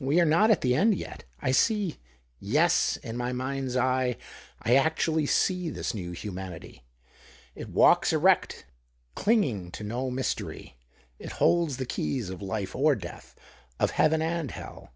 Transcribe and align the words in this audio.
We 0.00 0.20
are 0.20 0.24
not 0.24 0.52
at 0.52 0.60
the 0.60 0.76
end 0.76 0.94
yet. 0.94 1.24
I 1.42 1.50
see— 1.50 1.96
yes, 2.38 2.96
in 2.98 3.16
my 3.16 3.32
mind's 3.32 3.76
eye, 3.76 4.18
I 4.62 4.76
actually 4.76 5.26
see— 5.26 5.68
this 5.68 5.92
new 5.92 6.12
humanity. 6.12 6.84
It 7.56 7.70
walks 7.70 8.12
erect, 8.12 8.66
cringing 9.16 9.72
to 9.72 9.82
no 9.82 10.12
mystery. 10.12 10.76
It 11.18 11.32
holds 11.42 11.78
the 11.78 11.86
keys 11.86 12.30
of 12.30 12.40
life 12.40 12.76
or 12.76 12.94
death— 12.94 13.34
of 13.80 13.90
heaven 13.90 14.22
and 14.22 14.52
hell. 14.52 14.92